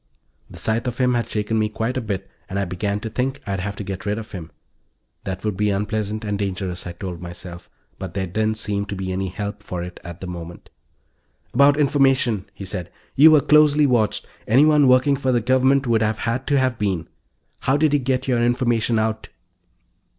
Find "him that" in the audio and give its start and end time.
4.31-5.45